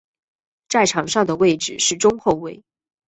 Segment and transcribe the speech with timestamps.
[0.67, 2.63] 在场上的位置是中后卫。